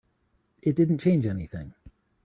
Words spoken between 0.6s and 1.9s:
It didn't change anything.